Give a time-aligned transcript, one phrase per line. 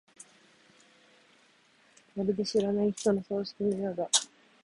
[2.15, 4.09] まるで知らない人の葬式のようだ。